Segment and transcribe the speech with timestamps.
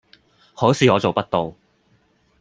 [0.55, 1.53] 可是我做不到